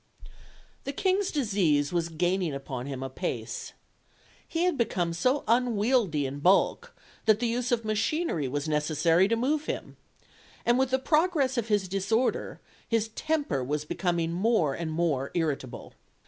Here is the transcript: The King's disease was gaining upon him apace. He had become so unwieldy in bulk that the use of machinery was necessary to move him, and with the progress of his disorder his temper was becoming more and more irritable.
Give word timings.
The 0.85 0.93
King's 0.93 1.29
disease 1.29 1.93
was 1.93 2.09
gaining 2.09 2.55
upon 2.55 2.87
him 2.87 3.03
apace. 3.03 3.73
He 4.47 4.63
had 4.63 4.75
become 4.75 5.13
so 5.13 5.43
unwieldy 5.47 6.25
in 6.25 6.39
bulk 6.39 6.95
that 7.27 7.39
the 7.39 7.45
use 7.45 7.71
of 7.71 7.85
machinery 7.85 8.47
was 8.47 8.67
necessary 8.67 9.27
to 9.27 9.35
move 9.35 9.65
him, 9.67 9.97
and 10.65 10.79
with 10.79 10.89
the 10.89 10.97
progress 10.97 11.55
of 11.55 11.67
his 11.67 11.87
disorder 11.87 12.59
his 12.89 13.09
temper 13.09 13.63
was 13.63 13.85
becoming 13.85 14.31
more 14.33 14.73
and 14.73 14.91
more 14.91 15.29
irritable. 15.35 15.93